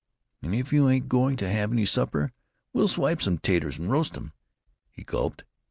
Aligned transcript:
And 0.41 0.55
if 0.55 0.73
you 0.73 0.89
ain't 0.89 1.07
going 1.07 1.35
to 1.37 1.47
have 1.47 1.71
any 1.71 1.85
supper 1.85 2.31
we'll 2.73 2.87
swipe 2.87 3.21
some 3.21 3.37
'taters 3.37 3.77
and 3.77 3.91
roast 3.91 4.17
'em." 4.17 4.31
He 4.89 5.03
gulped. 5.03 5.43